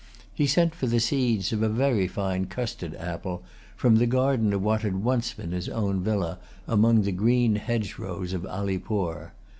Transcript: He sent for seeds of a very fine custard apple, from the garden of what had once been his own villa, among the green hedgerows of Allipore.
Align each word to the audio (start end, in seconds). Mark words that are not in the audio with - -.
He 0.33 0.47
sent 0.47 0.73
for 0.73 0.87
seeds 0.99 1.53
of 1.53 1.61
a 1.61 1.69
very 1.69 2.07
fine 2.07 2.47
custard 2.47 2.95
apple, 2.95 3.43
from 3.75 3.97
the 3.97 4.07
garden 4.07 4.51
of 4.51 4.63
what 4.63 4.81
had 4.81 5.03
once 5.03 5.31
been 5.35 5.51
his 5.51 5.69
own 5.69 6.03
villa, 6.03 6.39
among 6.67 7.03
the 7.03 7.11
green 7.11 7.57
hedgerows 7.57 8.33
of 8.33 8.43
Allipore. 8.43 9.33